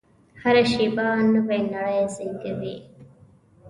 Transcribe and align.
هره 0.41 0.63
شېبه 0.71 1.07
نوې 1.33 1.59
نړۍ 1.73 1.99
زېږوي. 2.15 2.75